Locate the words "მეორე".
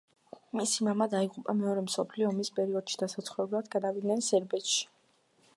1.59-1.83